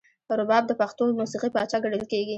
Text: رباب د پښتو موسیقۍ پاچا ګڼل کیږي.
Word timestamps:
رباب 0.39 0.63
د 0.67 0.71
پښتو 0.81 1.03
موسیقۍ 1.19 1.49
پاچا 1.55 1.77
ګڼل 1.83 2.03
کیږي. 2.11 2.29